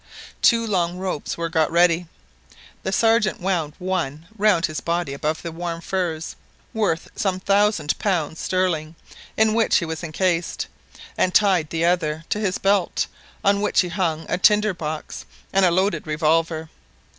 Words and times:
Two 0.41 0.65
long 0.65 0.97
ropes 0.97 1.37
were 1.37 1.47
got 1.47 1.71
ready. 1.71 2.07
The 2.81 2.91
Sergeant 2.91 3.39
wound 3.39 3.73
one 3.77 4.25
round 4.35 4.65
his 4.65 4.81
body 4.81 5.13
above 5.13 5.43
the 5.43 5.51
warm 5.51 5.79
furs, 5.79 6.35
worth 6.73 7.07
some 7.15 7.39
thousand 7.39 7.99
pounds 7.99 8.39
sterling, 8.39 8.95
in 9.37 9.53
which 9.53 9.77
he 9.77 9.85
was 9.85 10.03
encased, 10.03 10.65
and 11.19 11.35
tied 11.35 11.69
the 11.69 11.85
other 11.85 12.25
to 12.29 12.39
his 12.39 12.57
belt, 12.57 13.05
on 13.45 13.61
which 13.61 13.81
he 13.81 13.89
hung 13.89 14.25
a 14.27 14.39
tinder 14.39 14.73
box 14.73 15.23
and 15.53 15.65
a 15.65 15.69
loaded 15.71 16.07
revolver. 16.07 16.71